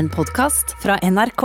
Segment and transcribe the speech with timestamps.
[0.00, 1.42] En podkast fra NRK.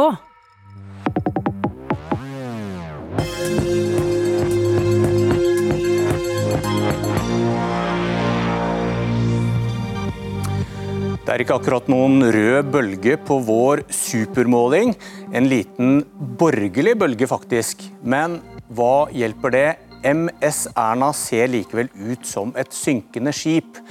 [11.20, 14.96] Det er ikke akkurat noen rød bølge på vår supermåling.
[15.36, 16.06] En liten
[16.40, 17.84] borgerlig bølge, faktisk.
[18.08, 18.40] Men
[18.72, 19.70] hva hjelper det?
[20.16, 23.84] MS Erna ser likevel ut som et synkende skip.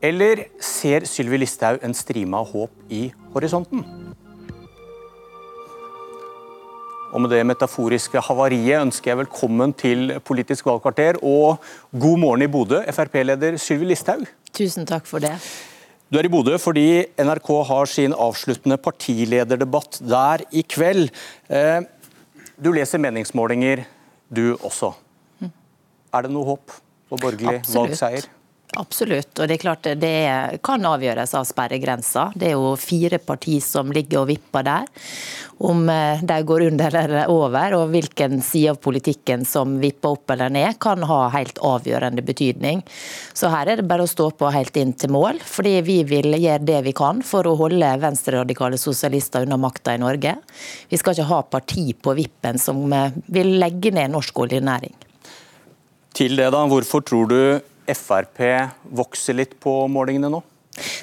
[0.00, 3.84] Eller ser Sylvi Listhaug en strime av håp i horisonten?
[7.10, 11.58] Og med det metaforiske havariet ønsker jeg velkommen til Politisk valgkvarter og
[11.90, 14.28] god morgen i Bodø, Frp-leder Sylvi Listhaug.
[14.54, 15.32] Tusen takk for det.
[16.10, 21.10] Du er i Bodø fordi NRK har sin avsluttende partilederdebatt der i kveld.
[21.50, 21.82] Eh,
[22.58, 23.84] du leser meningsmålinger,
[24.30, 24.94] du også.
[26.10, 26.74] Er det noe håp
[27.10, 27.90] på borgerlig Absolutt.
[27.90, 28.30] valgseier?
[28.78, 29.38] Absolutt.
[29.38, 32.28] og Det er klart det kan avgjøres av sperregrensa.
[32.38, 34.84] Det er jo fire partier som ligger og vipper der.
[35.60, 40.30] Om eh, de går under eller over, og hvilken side av politikken som vipper opp
[40.30, 42.84] eller ned, kan ha helt avgjørende betydning.
[43.34, 45.42] Så her er det bare å stå på helt inn til mål.
[45.42, 50.02] Fordi vi vil gjøre det vi kan for å holde venstreradikale sosialister unna makta i
[50.02, 50.36] Norge.
[50.88, 54.94] Vi skal ikke ha parti på vippen som eh, vil legge ned norsk oljenæring.
[56.14, 57.40] Til det da, Hvorfor tror du
[57.96, 58.40] Frp
[58.82, 60.42] vokser litt på målingene nå?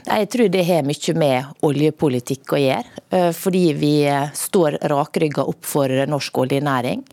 [0.06, 2.84] Jeg tror det har mye med oljepolitikk å gjøre.
[3.12, 3.94] eh, Fordi vi
[4.34, 7.04] står rakrygga opp for norsk oljenæring.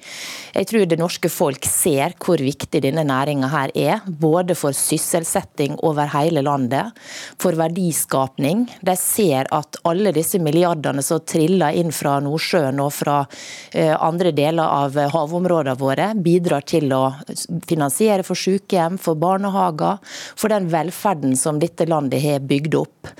[0.54, 4.00] Jeg tror det norske folk ser hvor viktig denne næringa er.
[4.06, 6.92] Både for sysselsetting over hele landet,
[7.38, 8.68] for verdiskapning.
[8.80, 13.26] De ser at alle disse milliardene som triller inn fra Nordsjøen og fra
[13.72, 17.02] eh, andre deler av havområdene våre, bidrar til å
[17.66, 19.98] finansiere for sykehjem, for barnehager,
[20.36, 23.10] for den velferden som dette landet har bygd opp.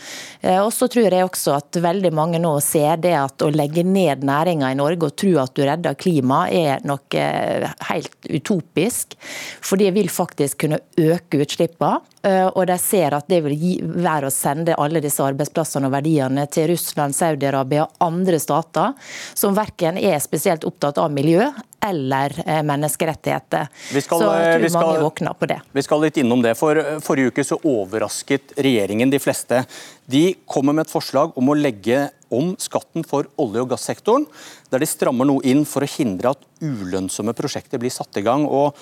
[0.41, 3.85] Eh, Og så tror jeg også at veldig mange nå ser det at å legge
[3.85, 9.17] ned næringa i Norge og tro at du redder klimaet, er noe eh, helt utopisk.
[9.65, 12.01] For det vil faktisk kunne øke utslippene.
[12.25, 15.95] Eh, Og de ser at det vil gi, være å sende alle disse arbeidsplassene og
[15.95, 18.95] verdiene til Russland, Saudi-Arabia og andre stater,
[19.35, 21.47] som verken er spesielt opptatt av miljø
[21.85, 23.69] eller eh, menneskerettigheter.
[23.93, 25.61] Vi skal, så jeg eh, tror vi skal- mange våkner på det.
[25.77, 29.65] Vi skal litt innom det, for Forrige uke så overrasket regjeringen de fleste.
[30.09, 34.25] De kommer med et forslag om å legge om skatten for olje- og gassektoren,
[34.73, 38.47] der de strammer noe inn for å hindre at ulønnsomme prosjekter blir satt i gang.
[38.49, 38.75] Og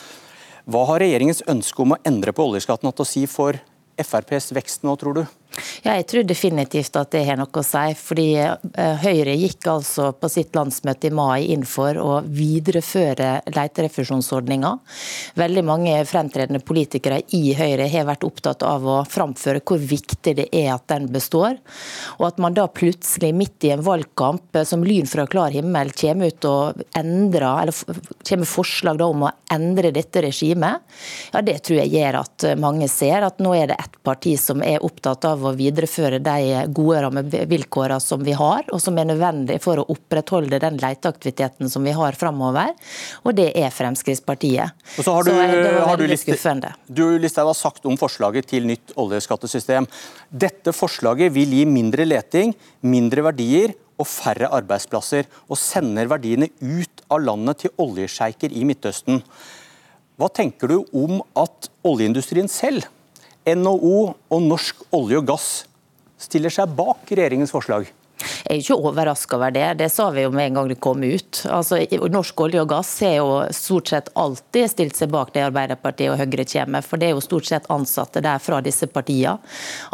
[0.71, 3.59] hva har regjeringens ønske om å endre på oljeskatten hatt å si for
[3.99, 5.23] FrPs vekst nå, tror du?
[5.82, 7.92] Ja, jeg tror definitivt at det har noe å si.
[7.98, 14.72] fordi eh, Høyre gikk altså på sitt landsmøte i mai inn for å videreføre leterefusjonsordninga.
[15.40, 20.48] Veldig mange fremtredende politikere i Høyre har vært opptatt av å framføre hvor viktig det
[20.56, 21.58] er at den består.
[22.19, 25.92] Og at man da plutselig midt i en valgkamp eh, som lyn fra klar himmel
[25.98, 30.80] kommer ut og endrer, eller kommer forslag om å endre dette regimet,
[31.32, 34.62] ja det tror jeg gjør at mange ser at nå er det ett parti som
[34.64, 39.58] er opptatt av å videreføre de gode rammevilkårene som vi har, og som er nødvendig
[39.64, 42.72] for å opprettholde den leteaktiviteten som vi har framover.
[43.26, 44.75] Og det er Fremskrittspartiet.
[44.97, 46.75] Og så har du, Så det var har du, liste, skuffende.
[46.86, 49.88] du Listhaug har sagt om forslaget til nytt oljeskattesystem.
[50.31, 57.04] Dette forslaget vil gi mindre leting, mindre verdier og færre arbeidsplasser, og sender verdiene ut
[57.12, 59.22] av landet til oljesjeiker i Midtøsten.
[60.20, 62.84] Hva tenker du om at oljeindustrien selv,
[63.48, 63.98] NHO
[64.30, 65.48] og Norsk olje og gass,
[66.20, 67.88] stiller seg bak regjeringens forslag?
[68.42, 69.66] Jeg er ikke overraska over det.
[69.78, 71.42] Det sa vi jo med en gang det kom ut.
[71.47, 71.78] Altså,
[72.10, 76.19] norsk olje og gass har jo stort sett alltid stilt seg bak det Arbeiderpartiet og
[76.19, 79.38] Høyre kommer med, for det er jo stort sett ansatte der fra disse partiene.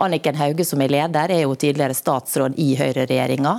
[0.00, 3.54] Anniken Hauge som er leder, er jo tidligere statsråd i Høyre-regjeringa.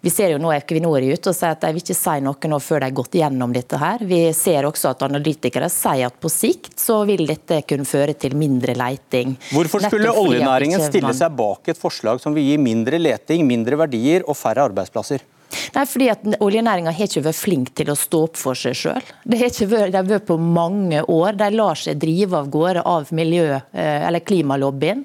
[0.00, 2.60] Vi ser jo nå Equinor ut og sier at de vil ikke si noe nå
[2.64, 4.04] før de har gått gjennom dette her.
[4.08, 8.36] Vi ser også at analytikere sier at på sikt så vil dette kunne føre til
[8.38, 9.36] mindre leiting.
[9.52, 14.24] Hvorfor skulle oljenæringen stille seg bak et forslag som vil gi mindre leting, mindre verdier
[14.30, 15.26] og færre arbeidsplasser?
[15.74, 19.06] Nei, fordi at Oljenæringa har ikke vært flink til å stå opp for seg sjøl.
[19.26, 21.34] De har vært på mange år.
[21.40, 25.04] De lar seg drive av gårde av miljø- eh, eller klimalobbyen,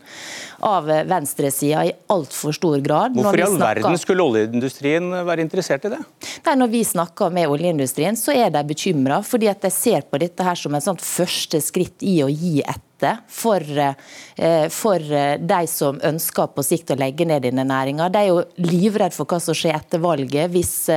[0.61, 3.13] av venstresida i altfor stor grad.
[3.17, 6.01] Hvorfor i all verden skulle oljeindustrien være interessert i det?
[6.45, 10.19] Nei, Når vi snakker med oljeindustrien, så er de bekymra, fordi at de ser på
[10.19, 13.61] dette her som et sånt første skritt i å gi etter budsjettet for,
[14.35, 14.99] eh, for
[15.37, 18.11] de som ønsker på sikt å legge ned denne næringa.
[18.11, 20.89] De er jo livredd for hva som skjer etter valget hvis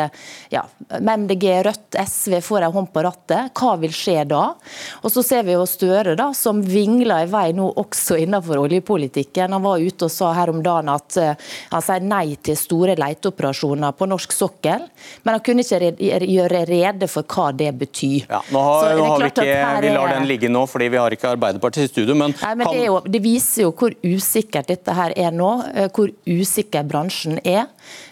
[0.51, 3.53] ja, MDG, Rødt, SV får en hånd på rattet.
[3.55, 4.55] Hva vil skje da?
[5.03, 9.53] Og så ser vi jo Støre da, som vingler i vei nå også innenfor oljepolitikken.
[9.53, 13.93] Han var ute og sa her om dagen at han sier nei til store leteoperasjoner
[13.93, 14.87] på norsk sokkel,
[15.23, 15.93] men han kunne ikke
[16.25, 18.27] gjøre rede for hva det betyr.
[18.31, 19.47] Ja, nå har, nå har vi, ikke,
[19.85, 22.17] vi lar den ligge nå, fordi vi har ikke Arbeiderpartiet studio.
[22.19, 25.91] Men, nei, men det, jo, det, viser jo hvor usikkert dette her er nå, eh,
[25.95, 27.67] hvor usikker bransjen er.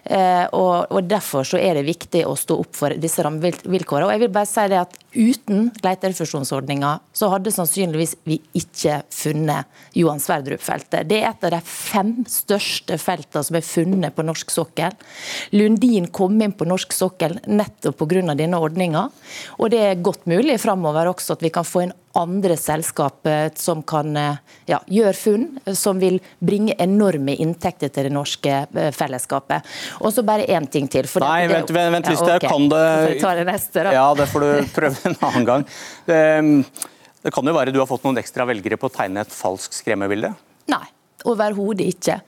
[0.04, 4.08] Eh, og, og Derfor så er det viktig å stå opp for disse rammevilkårene.
[4.08, 9.64] Og jeg vil bare si det at Uten leterefusjonsordninga så hadde sannsynligvis vi ikke funnet
[9.96, 11.08] Johan Sverdrup-feltet.
[11.08, 14.96] Det er et av de fem største feltene som er funnet på norsk sokkel.
[15.56, 18.34] Lundin kom inn på norsk sokkel nettopp pga.
[18.36, 19.08] denne ordninga.
[19.58, 23.82] Og det er godt mulig framover også at vi kan få en andre selskaper som
[23.86, 24.38] kan eh,
[24.70, 29.66] ja, gjøre funn som vil bringe enorme inntekter til det norske eh, fellesskapet.
[30.00, 31.08] Og så bare én ting til.
[31.20, 32.48] Nei, det, vent, vent, vent, hvis ja, okay.
[32.48, 33.86] kan det det neste.
[33.96, 35.64] Ja, det får du prøve en annen gang.
[36.06, 36.20] Det,
[37.22, 39.80] det kan jo være du har fått noen ekstra velgere på å tegne et falskt
[39.80, 40.34] skremmebilde?
[40.72, 40.84] Nei.
[41.26, 42.20] Overhodet ikke.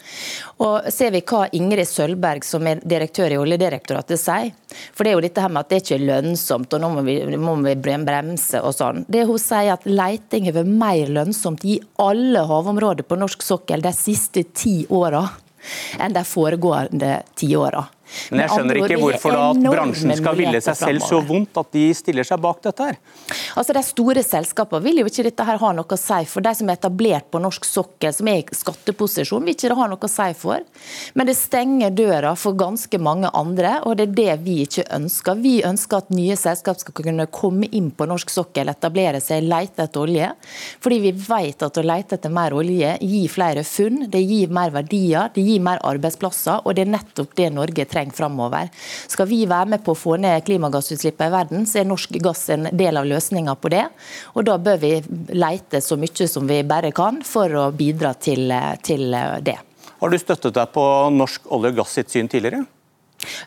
[0.64, 4.50] Og Ser vi hva Ingrid Sølberg, som er direktør i Oljedirektoratet, sier,
[4.90, 7.04] for det er jo dette her med at det ikke er lønnsomt, og nå må
[7.06, 9.04] vi, må vi bremse og sånn.
[9.06, 13.84] Det Hun sier at leiting har vært mer lønnsomt i alle havområder på norsk sokkel
[13.84, 15.22] de siste ti åra
[16.00, 17.84] enn de foregående ti åra.
[18.30, 21.70] Men jeg skjønner ikke hvorfor da at bransjen skal ville seg selv så vondt at
[21.74, 22.98] de stiller seg bak dette her.
[23.58, 26.44] Altså De store selskapene vil jo ikke dette her ha noe å si for.
[26.44, 29.88] De som er etablert på norsk sokkel, som er i skatteposisjon, vil ikke det ha
[29.90, 30.64] noe å si for.
[31.18, 35.42] Men det stenger døra for ganske mange andre, og det er det vi ikke ønsker.
[35.44, 39.86] Vi ønsker at nye selskap skal kunne komme inn på norsk sokkel, etablere seg, lete
[39.86, 40.32] etter olje.
[40.84, 44.72] Fordi vi vet at å lete etter mer olje gir flere funn, det gir mer
[44.74, 48.70] verdier, det gir mer arbeidsplasser, og det er nettopp det Norge trenger trenger framover.
[49.08, 52.46] Skal vi være med på å få ned klimagassutslippene i verden, så er norsk gass
[52.54, 53.84] en del av løsninga på det.
[54.36, 54.94] Og da bør vi
[55.34, 58.52] leite så mye som vi bare kan for å bidra til,
[58.86, 59.14] til
[59.44, 59.58] det.
[59.98, 62.64] Har du støttet deg på norsk olje og gass sitt syn tidligere?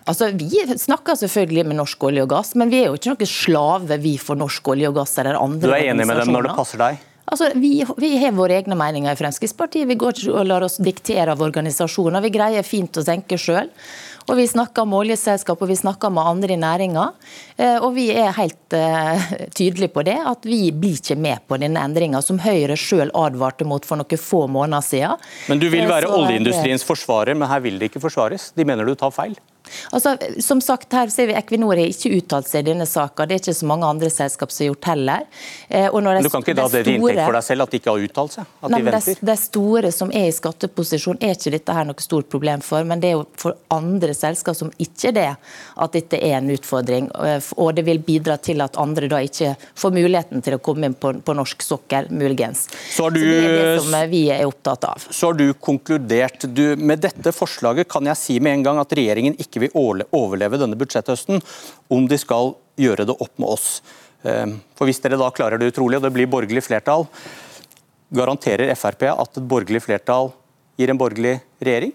[0.04, 3.30] Altså, Vi snakker selvfølgelig med norsk olje og gass, men vi er jo ikke noen
[3.30, 6.50] slave vi for norsk olje og gass eller andre Du er enig med dem når
[6.50, 7.00] det passer deg?
[7.32, 9.88] Altså, vi, vi, har våre egne meninger i Fremskrittspartiet.
[9.88, 12.24] Vi går ikke og lar oss diktere av organisasjoner.
[12.26, 13.70] Vi greier fint å tenke sjøl.
[14.32, 17.08] Og vi snakker med oljeselskap og vi snakker med andre i næringa.
[17.60, 21.60] Eh, og vi er helt uh, tydelige på det, at vi blir ikke med på
[21.60, 25.28] denne endringa, som Høyre sjøl advarte mot for noen få måneder siden.
[25.52, 28.54] Men du vil eh, være oljeindustriens forsvarer, men her vil det ikke forsvares?
[28.56, 29.36] De mener du tar feil?
[29.92, 33.26] Altså, som sagt, her ser vi Equinor har ikke uttalt seg i denne saka.
[33.28, 35.28] Det er ikke så mange andre selskap som har gjort heller.
[35.70, 36.96] Men du kan ikke da det store...
[36.96, 38.52] inntekt for deg selv at de ikke har uttalt seg?
[38.62, 39.22] At nei, de venter?
[39.32, 42.86] De, store som er i skatteposisjon, er ikke dette her noe stort problem for.
[42.88, 45.28] Men det er jo for andre selskap som ikke er det,
[45.86, 47.10] at dette er en utfordring.
[47.28, 50.90] Eh, og det vil bidra til at andre da ikke får muligheten til å komme
[50.90, 52.68] inn på, på norsk sokkel, muligens.
[52.92, 55.08] Så, du, så, det er det som vi er opptatt av.
[55.10, 56.48] Så har du konkludert.
[56.52, 60.60] Du, med dette forslaget kan jeg si med en gang at regjeringen ikke vil overleve
[60.62, 61.42] denne budsjetthøsten
[61.92, 63.82] om de skal gjøre det opp med oss.
[64.24, 67.08] Ehm, for Hvis dere da klarer det utrolig og det blir borgerlig flertall,
[68.14, 70.32] garanterer Frp at et borgerlig flertall
[70.78, 71.94] gir en borgerlig regjering?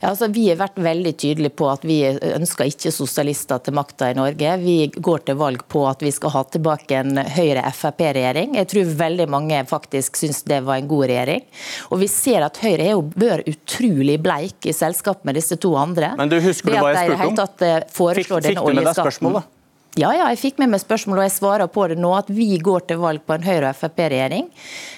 [0.00, 4.10] Ja, altså, vi har vært veldig tydelige på at vi ønsker ikke sosialister til makta
[4.10, 4.56] i Norge.
[4.62, 8.56] Vi går til valg på at vi skal ha tilbake en Høyre-Frp-regjering.
[8.58, 11.46] Jeg tror veldig mange faktisk syns det var en god regjering.
[11.90, 15.74] Og vi ser at Høyre er jo bør utrolig bleik i selskap med disse to
[15.78, 16.14] andre.
[16.18, 17.40] Men du husker du hva jeg spurte om?
[17.70, 17.80] Eh,
[18.20, 19.56] fikk, fikk du med deg spørsmålet?
[19.98, 22.12] Ja, ja, jeg fikk med meg spørsmål, og jeg svarer på det nå.
[22.14, 24.46] At vi går til valg på en Høyre- og Frp-regjering.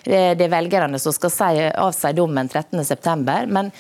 [0.05, 3.47] Det er velgerne som skal si, avsi dommen 13.9.
[3.49, 3.71] Men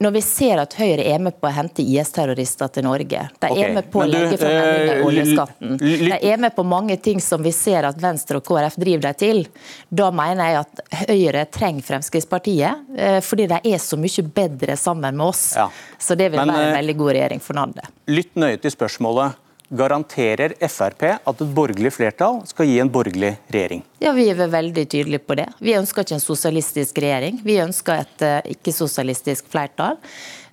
[0.00, 3.64] når vi ser at Høyre er med på å hente IS-terrorister til Norge, de okay.
[3.66, 7.20] er med på å legge fram endringer i oljeskatten, de er med på mange ting
[7.24, 9.42] som vi ser at Venstre og KrF driver dem til,
[9.90, 15.18] da mener jeg at Høyre trenger Fremskrittspartiet, eh, fordi de er så mye bedre sammen
[15.18, 15.44] med oss.
[15.58, 15.68] Ja.
[15.98, 17.94] Så det vil Men, være en eh, veldig god regjering for landet.
[18.08, 23.84] Lytt nøye til spørsmålet garanterer Frp at et borgerlig flertall skal gi en borgerlig regjering?
[24.02, 25.46] Ja, Vi er veldig tydelige på det.
[25.60, 27.40] Vi ønsker ikke en sosialistisk regjering.
[27.44, 29.98] Vi ønsker et uh, ikke-sosialistisk flertall.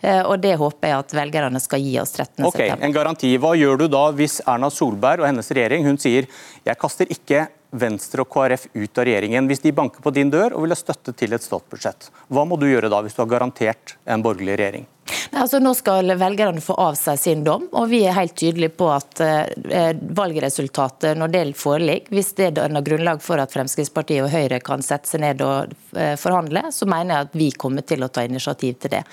[0.03, 2.45] Uh, og Det håper jeg at velgerne skal gi oss 13.
[2.45, 3.33] Ok, En garanti.
[3.41, 6.29] Hva gjør du da hvis Erna Solberg og hennes regjering hun sier
[6.67, 7.47] jeg kaster ikke
[7.77, 10.77] Venstre og KrF ut av regjeringen hvis de banker på din dør og vil ha
[10.79, 12.11] støtte til et statsbudsjett.
[12.31, 14.87] Hva må du gjøre da, hvis du har garantert en borgerlig regjering?
[15.31, 18.87] Altså, nå skal velgerne få av seg sin dom, og vi er helt tydelige på
[18.93, 24.59] at eh, valgresultatet, når det foreligger, hvis det danner grunnlag for at Fremskrittspartiet og Høyre
[24.63, 28.11] kan sette seg ned og eh, forhandle, så mener jeg at vi kommer til å
[28.13, 29.03] ta initiativ til det.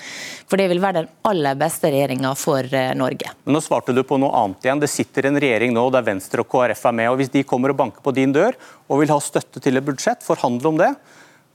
[0.49, 3.35] For det vil være den aller beste regjeringa for eh, Norge.
[3.43, 4.83] Men nå svarte du på noe annet igjen.
[4.83, 7.11] Det sitter en regjering nå der Venstre og KrF er med.
[7.11, 8.57] og Hvis de kommer og banker på din dør
[8.87, 10.91] og vil ha støtte til et budsjett, forhandle om det,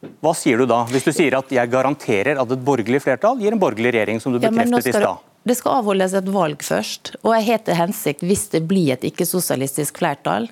[0.00, 3.52] hva sier du da, hvis du sier at jeg garanterer at et borgerlig flertall gir
[3.52, 5.26] en borgerlig regjering, som du bekreftet ja, i stad?
[5.48, 9.04] Det skal avholdes et valg først, og jeg har til hensikt, hvis det blir et
[9.08, 10.50] ikke-sosialistisk flertall,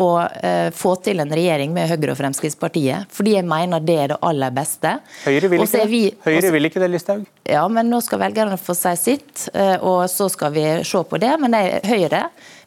[0.00, 3.08] å eh, få til en regjering med Høyre og Fremskrittspartiet.
[3.12, 4.94] Fordi jeg mener det er det aller beste.
[5.26, 7.26] Høyre vil ikke, vi, Høyre vil ikke det, Listhaug?
[7.48, 11.20] Ja, men nå skal velgerne få si sitt, eh, og så skal vi se på
[11.20, 11.34] det.
[11.42, 12.22] Men jeg, Høyre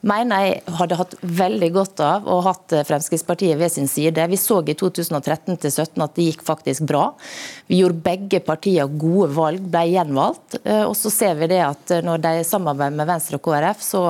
[0.05, 4.21] mener jeg hadde hatt veldig godt av å hatt Fremskrittspartiet ved sin side.
[4.29, 7.07] Vi så i 2013-2017 at det gikk faktisk bra.
[7.69, 10.57] Vi gjorde begge partier gode valg, ble gjenvalgt.
[10.87, 14.03] Og så ser vi det at når de samarbeider med Venstre og KrF, så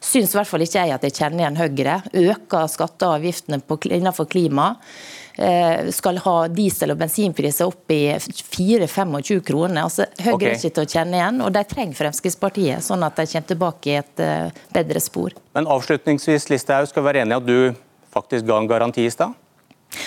[0.00, 1.98] syns i hvert fall ikke jeg at jeg kjenner igjen Høyre
[2.34, 3.60] øker skatter og avgiftene
[3.94, 4.74] innenfor klima,
[5.36, 9.82] eh, skal ha diesel- og bensinpriser opp i 4-25 kroner.
[9.84, 10.48] Altså, Høyre okay.
[10.50, 13.92] er ikke til å kjenne igjen, og de trenger Fremskrittspartiet, sånn at de kommer tilbake
[13.92, 15.36] i et eh, bedre spor.
[15.54, 17.58] Men avslutningsvis, Listhaug, skal vi være enig i at du
[18.14, 19.34] faktisk ga en garanti i stad?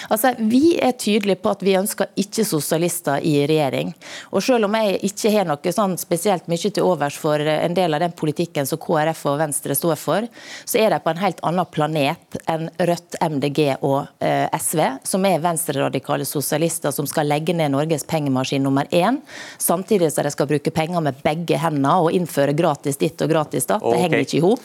[0.09, 3.93] Altså, Vi er tydelige på at vi ønsker ikke sosialister i regjering.
[4.31, 7.93] Og Selv om jeg ikke har noe sånn spesielt mye til overs for en del
[7.93, 10.27] av den politikken som KrF og Venstre står for,
[10.65, 15.25] så er de på en helt annen planet enn Rødt, MDG og eh, SV, som
[15.27, 19.19] er venstreradikale sosialister som skal legge ned Norges pengemaskin nummer én,
[19.57, 23.67] samtidig som de skal bruke penger med begge hendene og innføre gratis ditt og gratis
[23.67, 23.83] datt.
[23.83, 24.03] Det okay.
[24.05, 24.63] henger ikke i hop.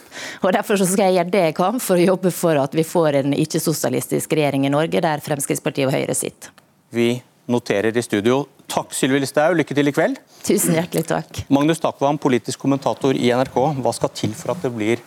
[0.53, 3.35] Derfor skal jeg gjøre det jeg kan for å jobbe for at vi får en
[3.37, 5.01] ikke-sosialistisk regjering i Norge.
[5.01, 6.49] der der Fremskrittspartiet og Høyre sitt.
[6.93, 7.15] Vi
[7.51, 8.43] noterer i studio.
[8.71, 10.19] Takk Sylvi Listhaug, lykke til i kveld.
[10.45, 11.43] Tusen hjertelig takk.
[11.53, 13.57] Magnus Takvam, politisk kommentator i NRK.
[13.83, 15.03] Hva skal til for at det blir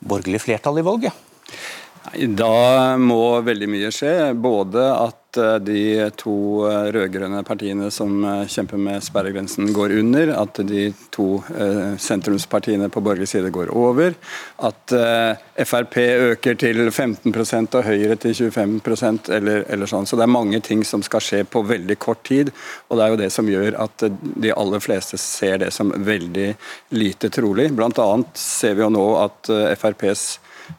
[0.00, 1.26] borgerlig flertall i valget?
[2.10, 4.32] Da må veldig mye skje.
[4.34, 6.34] Både at eh, de to
[6.68, 10.32] eh, rød-grønne partiene som eh, kjemper med sperregrensen, går under.
[10.40, 11.28] At de to
[12.00, 14.14] sentrumspartiene på borgerlig side går over.
[14.66, 14.92] At
[15.66, 20.08] Frp øker til 15% og Høyre til 25% eller, eller sånn.
[20.08, 22.52] Så det er mange ting som skal skje på veldig kort tid.
[22.88, 26.52] Og det er jo det som gjør at de aller fleste ser det som veldig
[26.96, 27.70] lite trolig.
[27.76, 30.28] Blant annet ser vi jo nå at FrPs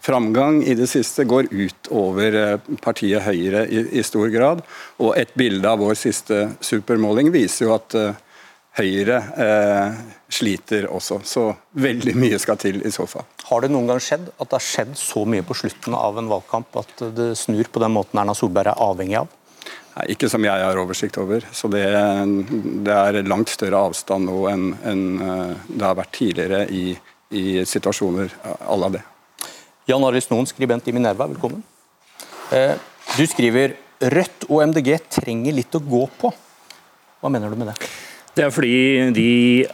[0.01, 4.63] framgang i det siste går ut over eh, partiet Høyre i, i, stor grad.
[5.01, 8.13] Og et bilde av vår siste supermåling viser jo at uh,
[8.79, 10.00] Høyre uh,
[10.31, 11.19] sliter også.
[11.27, 11.50] Så
[11.83, 13.27] veldig mye skal til i så fall.
[13.50, 16.31] Har det noen gang skjedd at det har skjedd så mye på slutten av en
[16.31, 19.38] valgkamp at det snur på den måten Erna Solberg er avhengig av?
[19.91, 21.43] Nei, ikke som jeg har oversikt over.
[21.51, 21.83] Så det,
[22.88, 25.07] det er langt større avstand nå enn, enn
[25.67, 26.93] det har vært tidligere i,
[27.36, 29.03] i situasjoner à la det.
[29.91, 31.63] Jan Arild Snoen, skribent i Minerva, velkommen.
[32.55, 32.77] Eh,
[33.17, 36.31] du skriver Rødt og MDG trenger litt å gå på.
[37.19, 37.75] Hva mener du med det?
[38.31, 39.27] Det er fordi de,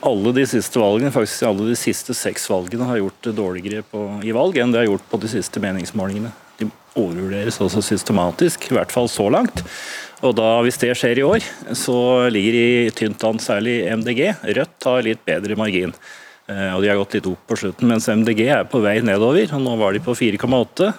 [0.09, 4.33] alle de siste valgene, faktisk alle de siste seks valgene har gjort dårligere på, i
[4.33, 6.33] valg enn det har gjort på de siste meningsmålingene.
[6.57, 6.65] De
[6.97, 9.61] overvurderes også systematisk, i hvert fall så langt.
[10.25, 11.45] Og da, Hvis det skjer i år,
[11.77, 11.99] så
[12.33, 14.31] ligger de tynt an, særlig MDG.
[14.57, 15.93] Rødt har litt bedre margin.
[16.47, 19.51] Eh, og de har gått litt opp på slutten, mens MDG er på vei nedover.
[19.53, 20.93] og Nå var de på 4,8.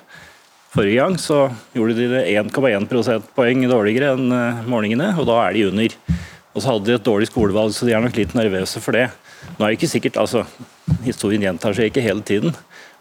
[0.75, 5.57] Forrige gang så gjorde de det 1,1 prosentpoeng dårligere enn eh, målingene, og da er
[5.57, 5.97] de under.
[6.53, 9.07] Og så hadde de et dårlig skolevalg, så de er nok litt nervøse for det.
[9.57, 10.45] Nå er det ikke sikkert, altså,
[11.05, 12.55] Historien gjentar seg ikke hele tiden,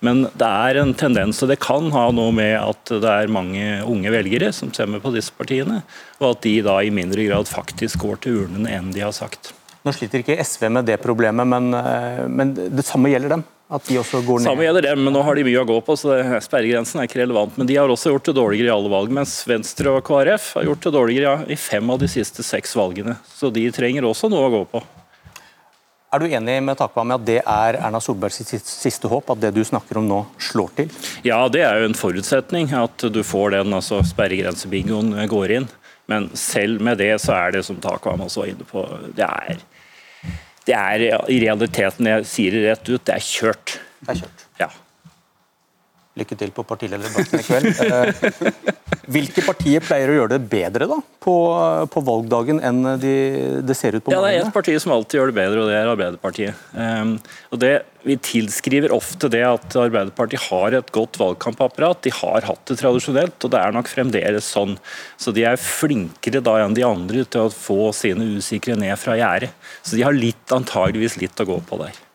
[0.06, 3.64] men det er en tendens, og det kan ha noe med at det er mange
[3.88, 5.82] unge velgere som stemmer på disse partiene,
[6.20, 9.57] og at de da i mindre grad faktisk går til urnene enn de har sagt.
[9.88, 13.46] Nå sliter ikke SV med det problemet, men, eh, men det samme gjelder dem?
[13.72, 14.48] At de også går ned?
[14.48, 17.22] Samme gjelder dem, men nå har de mye å gå på, så sperregrensen er ikke
[17.22, 17.56] relevant.
[17.60, 20.68] Men de har også gjort det dårligere i alle valg, mens Venstre og KrF har
[20.68, 23.18] gjort det dårligere i fem av de siste seks valgene.
[23.32, 24.84] Så de trenger også noe å gå på.
[26.16, 29.60] Er du enig med Takvam at det er Erna Solbergs siste håp, at det du
[29.68, 30.94] snakker om nå slår til?
[31.28, 35.68] Ja, det er jo en forutsetning at du får den altså sperregrensebingoen går inn.
[36.08, 38.86] Men selv med det så er det som Takvam også var inne på,
[39.18, 39.60] det er
[40.68, 43.78] det er i realiteten, jeg sier det rett ut, det er kjørt.
[44.04, 44.46] Det er kjørt.
[44.60, 44.70] Ja.
[46.18, 47.82] Lykke til på partilederdebatten i kveld.
[47.88, 51.36] Eh, hvilke partier pleier å gjøre det bedre da, på,
[51.94, 53.14] på valgdagen enn de,
[53.64, 54.18] det ser ut på morgenen?
[54.18, 56.66] Ja, Det er ett parti som alltid gjør det bedre, og det er Arbeiderpartiet.
[56.74, 57.14] Um,
[57.52, 57.72] og det,
[58.08, 62.04] Vi tilskriver ofte det at Arbeiderpartiet har et godt valgkampapparat.
[62.04, 64.76] De har hatt det tradisjonelt, og det er nok fremdeles sånn.
[65.20, 69.16] Så de er flinkere da enn de andre til å få sine usikre ned fra
[69.20, 69.56] gjerdet.
[69.84, 72.07] Så de har litt, antageligvis litt å gå på der.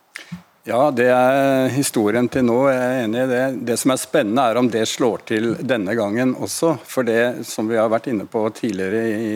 [0.62, 2.56] Ja, det er historien til nå.
[2.70, 3.46] Jeg er enig i det.
[3.66, 6.76] Det som er spennende, er om det slår til denne gangen også.
[6.86, 9.32] For det som vi har vært inne på tidligere i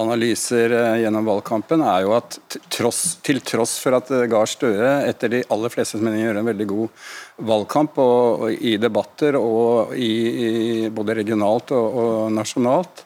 [0.00, 2.38] analyser eh, gjennom valgkampen, er jo at
[2.72, 6.48] tross, til tross for at eh, Gahr Støre etter de aller fleste mening gjør en
[6.48, 7.04] veldig god
[7.50, 10.12] valgkamp og, og i debatter og i,
[10.46, 10.50] i
[10.94, 13.04] både regionalt og, og nasjonalt,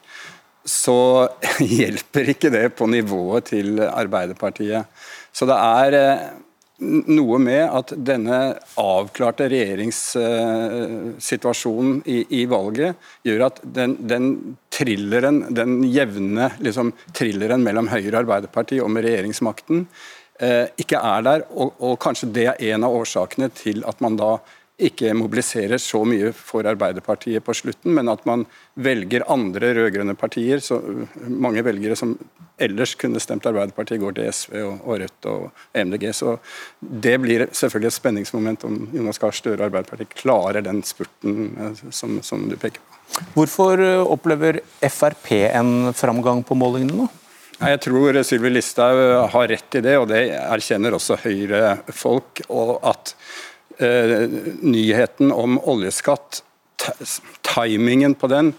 [0.69, 0.99] så
[1.81, 4.93] hjelper ikke det på nivået til Arbeiderpartiet.
[5.35, 6.27] Så det er eh,
[6.83, 15.85] noe med at denne avklarte regjeringssituasjonen i, i valget gjør at den, den thrilleren, den
[15.87, 19.87] jevne liksom, trilleren mellom Høyre og Arbeiderpartiet om regjeringsmakten
[20.43, 21.41] eh, ikke er der.
[21.55, 24.43] Og, og kanskje det er en av årsakene til at man da
[24.75, 28.43] ikke mobiliserer så mye for Arbeiderpartiet på slutten, men at man
[28.75, 30.59] velger andre rød-grønne partier.
[30.59, 30.81] Så
[31.31, 32.17] mange velgere som
[32.59, 35.45] ellers kunne stemt Arbeiderpartiet, går til SV og, og Rødt og
[35.79, 36.09] MDG.
[36.19, 36.37] Så
[36.81, 41.87] det blir selvfølgelig et spenningsmoment om Jonas Gahr Støre og Arbeiderpartiet klarer den spurten eh,
[41.95, 43.23] som, som du peker på.
[43.37, 44.59] Hvorfor eh, opplever
[44.91, 47.11] Frp en framgang på målingene nå?
[47.55, 52.43] Jeg tror Sylvi Listhaug har rett i det, og det erkjenner også Høyre-folk.
[52.51, 53.15] og at
[53.79, 56.43] nyheten om oljeskatt,
[57.55, 58.53] timingen på den,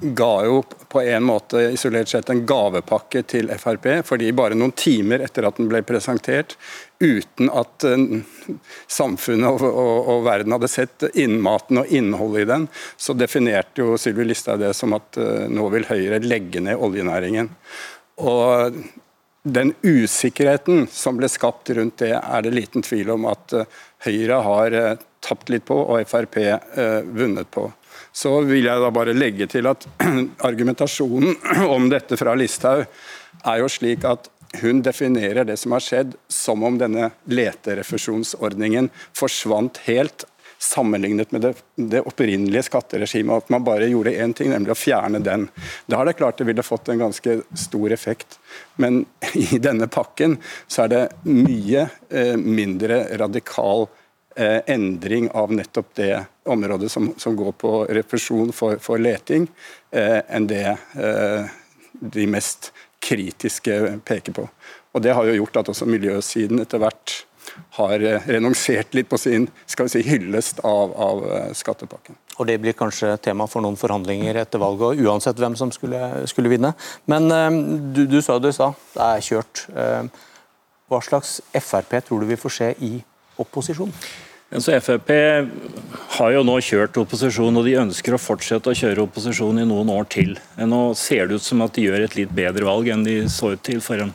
[0.00, 3.86] ga jo på en måte isolert sett en gavepakke til Frp.
[4.04, 6.56] fordi bare noen timer etter at den ble presentert,
[7.00, 8.04] uten at eh,
[8.86, 13.98] samfunnet og, og, og, verden hadde sett innmaten og innholdet i den, så definerte jo
[14.00, 17.50] Sylvi Listhaug det som at eh, nå vil Høyre legge ned oljenæringen.
[18.24, 18.78] Og
[19.44, 24.38] den usikkerheten som ble skapt rundt det, er det liten tvil om at eh, Høyre
[24.44, 27.66] har eh, tapt litt på, og Frp eh, vunnet på.
[28.12, 29.84] Så vil jeg da bare legge til at
[30.48, 31.36] argumentasjonen
[31.76, 32.86] om dette fra Listhaug
[33.44, 34.30] er jo slik at
[34.62, 40.24] hun definerer det som har skjedd som om denne leterefusjonsordningen forsvant helt
[40.64, 45.20] sammenlignet med det, det opprinnelige skatteregimet, at man bare gjorde én ting, nemlig å fjerne
[45.24, 45.48] den.
[45.86, 48.38] Da er det klart det ville fått en ganske stor effekt.
[48.80, 49.04] Men
[49.34, 53.86] i denne pakken så er det mye eh, mindre radikal
[54.36, 56.14] eh, endring av nettopp det
[56.48, 59.48] området som, som går på refusjon for, for leting,
[59.92, 60.66] eh, enn det
[62.04, 62.72] de mest
[63.04, 64.48] kritiske peker på.
[64.94, 67.14] Og Det har jo gjort at også miljøsiden etter hvert
[67.78, 72.18] har eh, renonsert litt på sin skal vi si, hyllest av, av eh, skattepakken.
[72.38, 76.52] Og Det blir kanskje tema for noen forhandlinger etter valget, uansett hvem som skulle, skulle
[76.52, 76.74] vinne.
[77.10, 77.58] Men eh,
[77.96, 79.66] du, du sa det sa, det er kjørt.
[80.90, 82.94] Hva slags Frp tror du vi får se i
[83.40, 83.92] opposisjon?
[84.62, 85.08] Så Frp
[86.18, 89.90] har jo nå kjørt opposisjon, og de ønsker å fortsette å kjøre opposisjon i noen
[89.90, 90.36] år til.
[90.60, 93.54] Nå ser det ut som at de gjør et litt bedre valg enn de så
[93.56, 94.12] ut til for en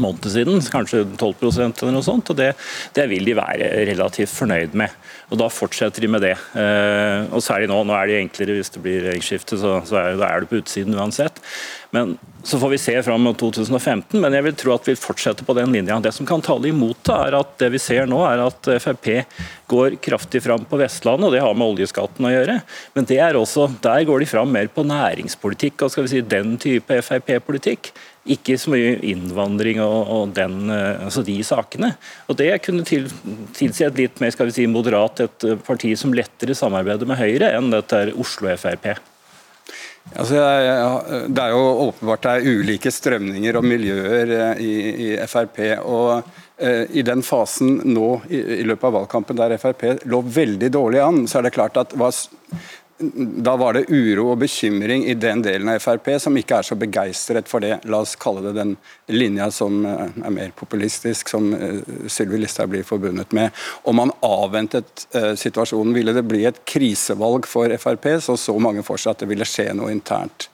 [0.00, 2.30] måned siden, kanskje 12% eller noe sånt.
[2.32, 2.52] og det,
[2.96, 4.94] det, vil de være relativt fornøyd med.
[5.30, 6.34] og Da fortsetter de med det.
[6.56, 10.18] Eh, og Særlig nå, nå er det enklere hvis det blir regjeringsskifte, så, så er,
[10.20, 11.42] da er du på utsiden uansett.
[11.92, 15.46] Men Så får vi se fram mot 2015, men jeg vil tro at vi fortsetter
[15.46, 16.00] på den linja.
[16.02, 19.10] Det som kan tale imot det, er at det vi ser nå, er at Frp
[19.70, 22.56] går kraftig fram på Vestlandet, og det har med oljeskatten å gjøre.
[22.96, 26.24] Men det er også, der går de fram mer på næringspolitikk og skal vi si
[26.32, 27.92] den type Frp-politikk.
[28.30, 31.94] Ikke så mye innvandring og, og den, eh, altså de sakene.
[32.30, 33.08] Og Det kunne til,
[33.56, 37.50] tilsi et litt mer skal vi si, moderat et parti som lettere samarbeider med Høyre
[37.56, 38.92] enn dette Oslo Frp.
[40.12, 40.36] Altså,
[41.30, 44.72] det er jo åpenbart det er ulike strømninger og miljøer eh, i,
[45.06, 45.60] i Frp.
[45.86, 46.26] og
[46.58, 51.22] eh, i den fasen nå i, løpet av valgkampen der Frp lå veldig dårlig an,
[51.30, 52.12] så er det klart at var,
[53.44, 56.76] da var det uro og bekymring i den delen av Frp som ikke er så
[56.78, 58.76] begeistret for det, la oss kalle det den
[59.12, 63.50] linja som eh, er mer populistisk, som uh, Sylvi Listhaug blir forbundet med.
[63.88, 68.84] Om man avventet uh, situasjonen, ville det bli et krisevalg for Frp, så så mange
[68.86, 70.48] for seg at det ville skje noe internt.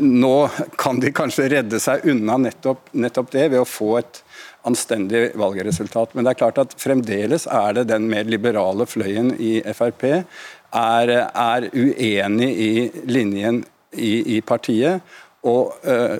[0.00, 0.36] Nå
[0.80, 4.22] kan de kanskje redde seg unna nettopp, nettopp det ved å få et
[4.68, 6.14] anstendig valgresultat.
[6.14, 11.14] Men det er klart at fremdeles er det den mer liberale fløyen i Frp er,
[11.28, 12.72] er uenig i
[13.10, 15.00] linjen i, i, partiet.
[15.42, 16.18] og øh,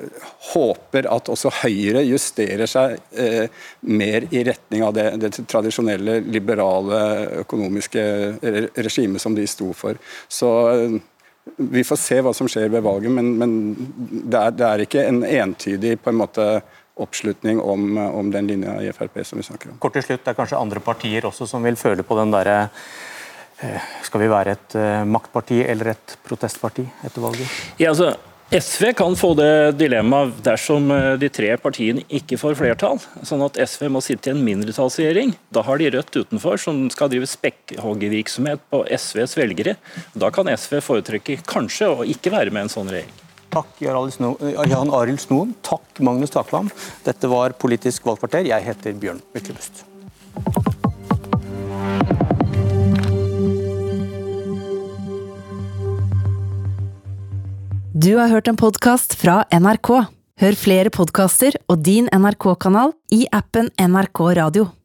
[0.54, 3.48] håper at også Høyre justerer seg øh,
[3.82, 7.00] mer i retning av det, det, tradisjonelle liberale
[7.42, 8.02] økonomiske
[8.80, 10.00] regimet som de sto for.
[10.24, 10.96] Så øh,
[11.56, 15.04] vi får se hva som skjer ved valget, men, men det, er, det, er, ikke
[15.04, 16.46] en entydig på en måte
[17.00, 19.78] oppslutning om, om den linja i Frp som vi snakker om.
[19.82, 22.66] Kort til slutt, Det er kanskje andre partier også som vil føle på den derre
[24.00, 24.74] skal vi være et
[25.04, 27.58] maktparti eller et protestparti etter valget?
[27.76, 28.14] Ja, altså
[28.50, 32.98] SV kan få det dilemmaet dersom eh, de tre partiene ikke får flertall.
[33.22, 35.36] Sånn at SV må sitte i en mindretallsregjering.
[35.54, 39.76] Da har de Rødt utenfor, som skal drive spekkhoggervirksomhet på SVs velgere.
[40.18, 43.29] Da kan SV foretrekke kanskje å ikke være med i en sånn regjering.
[43.50, 45.54] Takk Jan Arild Snoen.
[45.66, 46.70] Takk Magnus Takvam.
[47.06, 48.46] Dette var Politisk valgkvarter.
[48.46, 49.84] Jeg heter Bjørn Myklebust.
[58.00, 59.90] Du har hørt en podkast fra NRK.
[60.40, 64.70] Hør flere podkaster og din NRK-kanal i appen NRK Radio.